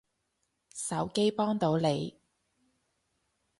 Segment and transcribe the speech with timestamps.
[0.73, 2.19] 手機幫到你